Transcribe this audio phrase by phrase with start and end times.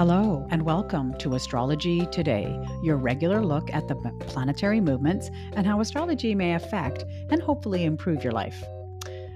[0.00, 5.82] Hello, and welcome to Astrology Today, your regular look at the planetary movements and how
[5.82, 8.64] astrology may affect and hopefully improve your life.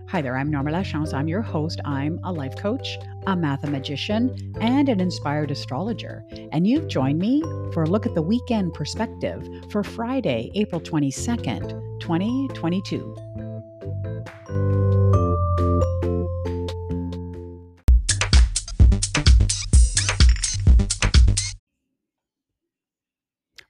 [0.09, 1.13] Hi there, I'm Norma Lachance.
[1.13, 1.81] I'm your host.
[1.85, 2.97] I'm a life coach,
[3.27, 6.25] a mathematician, and an inspired astrologer.
[6.53, 7.43] And you've joined me
[7.75, 13.15] for a look at the weekend perspective for Friday, April 22nd, 2022.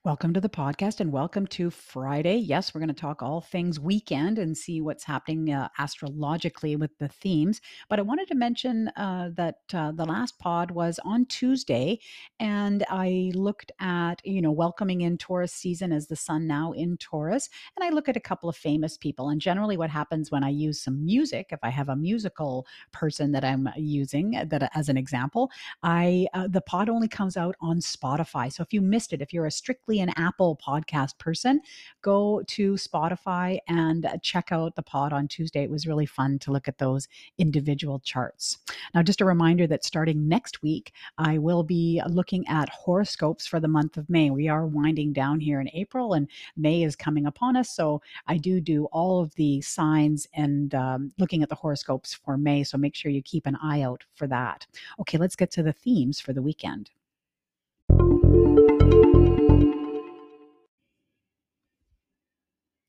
[0.04, 2.36] Welcome to the podcast and welcome to Friday.
[2.36, 6.90] Yes, we're going to talk all things weekend and see what's happening uh, astrologically with
[6.98, 7.62] the themes.
[7.88, 12.00] But I wanted to mention uh, that uh, the last pod was on Tuesday,
[12.38, 16.98] and I looked at, you know, welcoming in Taurus season as the sun now in
[16.98, 17.48] Taurus.
[17.74, 19.30] And I look at a couple of famous people.
[19.30, 23.32] And generally, what happens when I use some music, if I have a musical person
[23.32, 25.50] that I'm using uh, that as an example,
[25.82, 28.52] I uh, the pod only comes out on Spotify.
[28.52, 31.60] So if you missed it, if you're a strictly an Apple podcast person,
[32.02, 35.62] go to Spotify and check out the pod on Tuesday.
[35.62, 38.58] It was really fun to look at those individual charts.
[38.94, 43.60] Now, just a reminder that starting next week, I will be looking at horoscopes for
[43.60, 44.30] the month of May.
[44.30, 47.70] We are winding down here in April, and May is coming upon us.
[47.70, 52.36] So I do do all of the signs and um, looking at the horoscopes for
[52.36, 52.64] May.
[52.64, 54.66] So make sure you keep an eye out for that.
[55.00, 56.90] Okay, let's get to the themes for the weekend.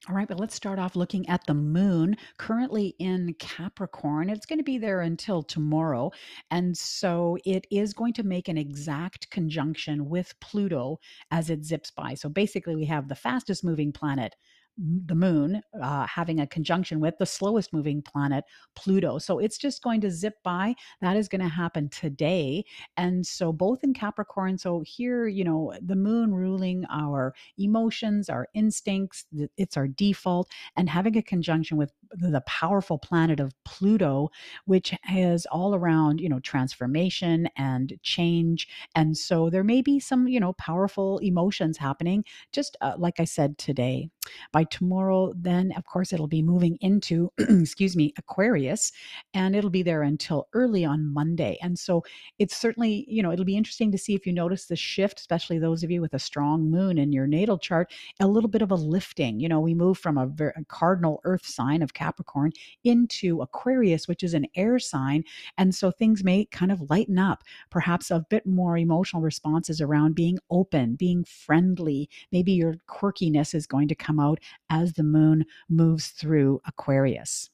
[0.07, 4.29] All right, but let's start off looking at the moon currently in Capricorn.
[4.29, 6.11] It's going to be there until tomorrow.
[6.51, 10.99] And so it is going to make an exact conjunction with Pluto
[11.31, 12.13] as it zips by.
[12.13, 14.35] So basically, we have the fastest moving planet
[14.77, 18.43] the moon uh, having a conjunction with the slowest moving planet,
[18.75, 19.17] Pluto.
[19.19, 20.75] So it's just going to zip by.
[21.01, 22.65] That is going to happen today.
[22.97, 24.57] And so both in Capricorn.
[24.57, 29.25] So here, you know, the moon ruling our emotions, our instincts,
[29.57, 34.29] it's our default, and having a conjunction with the powerful planet of Pluto,
[34.65, 38.67] which is all around, you know, transformation and change.
[38.95, 43.25] And so there may be some, you know, powerful emotions happening, just uh, like I
[43.25, 44.09] said today.
[44.51, 48.91] By tomorrow, then, of course, it'll be moving into, excuse me, Aquarius,
[49.33, 51.57] and it'll be there until early on Monday.
[51.61, 52.03] And so
[52.39, 55.59] it's certainly, you know, it'll be interesting to see if you notice the shift, especially
[55.59, 58.71] those of you with a strong moon in your natal chart, a little bit of
[58.71, 59.39] a lifting.
[59.39, 62.51] You know, we move from a, ver- a cardinal earth sign of Capricorn
[62.83, 65.23] into Aquarius, which is an air sign.
[65.57, 70.15] And so things may kind of lighten up, perhaps a bit more emotional responses around
[70.15, 72.09] being open, being friendly.
[72.31, 74.39] Maybe your quirkiness is going to come out
[74.69, 77.49] as the moon moves through Aquarius.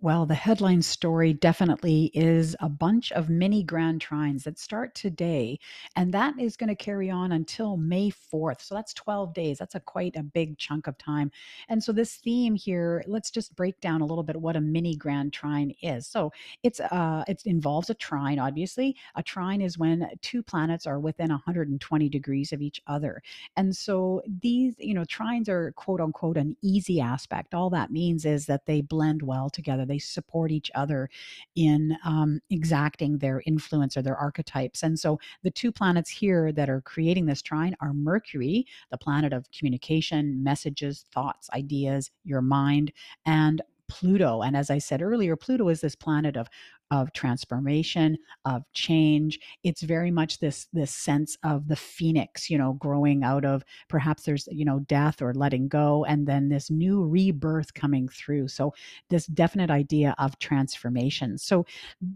[0.00, 5.58] Well, the headline story definitely is a bunch of mini grand trines that start today,
[5.96, 8.60] and that is going to carry on until May 4th.
[8.60, 9.58] So that's 12 days.
[9.58, 11.32] That's a quite a big chunk of time.
[11.68, 14.94] And so this theme here, let's just break down a little bit what a mini
[14.94, 16.06] grand trine is.
[16.06, 16.30] So
[16.62, 18.94] it's uh it involves a trine, obviously.
[19.16, 23.20] A trine is when two planets are within 120 degrees of each other.
[23.56, 27.52] And so these, you know, trines are quote unquote an easy aspect.
[27.54, 31.10] All that means is that they blend well together they support each other
[31.56, 34.82] in um, exacting their influence or their archetypes.
[34.82, 39.32] And so the two planets here that are creating this trine are Mercury, the planet
[39.32, 42.92] of communication, messages, thoughts, ideas, your mind,
[43.26, 44.42] and Pluto.
[44.42, 46.46] And as I said earlier, Pluto is this planet of
[46.90, 49.38] of transformation of change.
[49.64, 54.24] It's very much this this sense of the phoenix you know growing out of perhaps
[54.24, 58.48] there's you know death or letting go and then this new rebirth coming through.
[58.48, 58.74] So
[59.10, 61.38] this definite idea of transformation.
[61.38, 61.66] So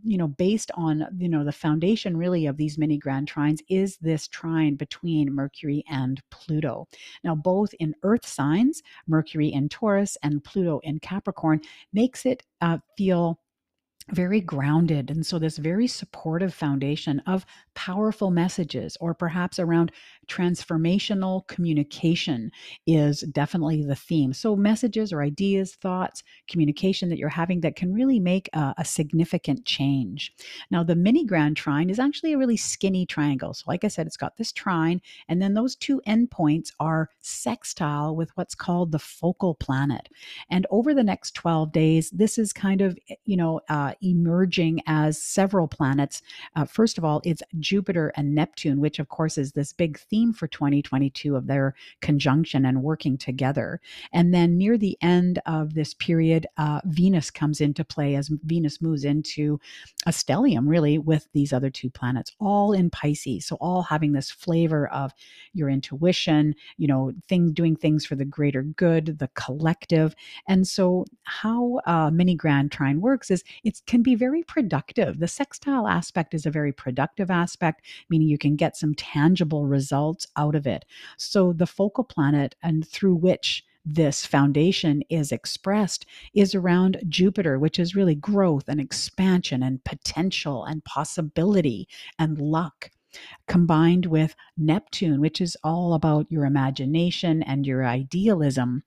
[0.04, 3.96] you know based on you know the foundation really of these mini grand trines is
[3.98, 6.88] this trine between mercury and pluto.
[7.24, 11.60] Now both in earth signs mercury in taurus and pluto in capricorn
[11.92, 13.38] makes it uh, feel
[14.12, 15.10] very grounded.
[15.10, 19.90] And so, this very supportive foundation of powerful messages, or perhaps around
[20.28, 22.52] transformational communication,
[22.86, 24.32] is definitely the theme.
[24.32, 28.84] So, messages or ideas, thoughts, communication that you're having that can really make a, a
[28.84, 30.32] significant change.
[30.70, 33.54] Now, the mini grand trine is actually a really skinny triangle.
[33.54, 38.14] So, like I said, it's got this trine, and then those two endpoints are sextile
[38.14, 40.08] with what's called the focal planet.
[40.50, 45.20] And over the next 12 days, this is kind of, you know, uh, emerging as
[45.20, 46.22] several planets.
[46.56, 50.32] Uh, first of all, it's Jupiter and Neptune, which of course is this big theme
[50.32, 53.80] for 2022 of their conjunction and working together.
[54.12, 58.80] And then near the end of this period, uh, Venus comes into play as Venus
[58.80, 59.60] moves into
[60.06, 63.46] a stellium, really, with these other two planets, all in Pisces.
[63.46, 65.12] So all having this flavor of
[65.52, 70.14] your intuition, you know, thing doing things for the greater good, the collective.
[70.48, 75.18] And so how uh, mini grand trine works is it can be very productive.
[75.18, 80.26] The sextile aspect is a very productive aspect, meaning you can get some tangible results
[80.36, 80.84] out of it.
[81.16, 87.78] So the focal planet and through which this foundation is expressed is around Jupiter, which
[87.78, 91.88] is really growth and expansion and potential and possibility
[92.18, 92.90] and luck
[93.46, 98.84] combined with Neptune, which is all about your imagination and your idealism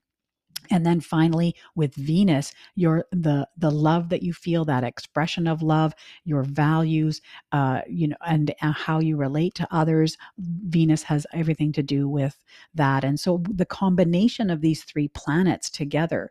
[0.70, 5.62] and then finally with venus your the the love that you feel that expression of
[5.62, 7.20] love your values
[7.52, 12.08] uh you know and uh, how you relate to others venus has everything to do
[12.08, 12.36] with
[12.74, 13.04] that.
[13.04, 16.30] And so the combination of these three planets together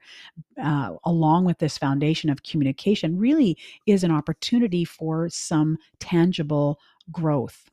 [0.61, 6.79] uh, along with this foundation of communication really is an opportunity for some tangible
[7.11, 7.69] growth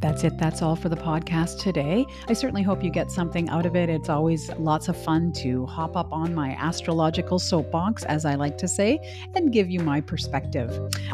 [0.00, 0.38] That's it.
[0.38, 2.06] That's all for the podcast today.
[2.28, 3.88] I certainly hope you get something out of it.
[3.88, 8.56] It's always lots of fun to hop up on my astrological soapbox, as I like
[8.58, 9.00] to say,
[9.34, 10.70] and give you my perspective.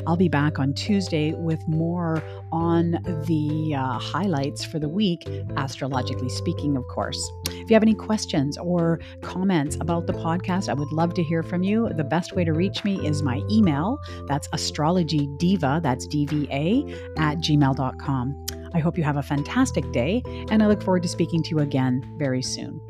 [0.06, 2.22] I'll be back on Tuesday with more
[2.52, 5.26] on the uh, highlights for the week,
[5.56, 7.26] astrologically speaking, of course.
[7.48, 11.42] If you have any questions or comments about the podcast, I would love to hear
[11.42, 11.88] from you.
[11.96, 13.98] The best way to reach me is my email.
[14.28, 18.63] That's astrologydiva, that's D-V-A, at gmail.com.
[18.74, 21.60] I hope you have a fantastic day, and I look forward to speaking to you
[21.60, 22.80] again very soon.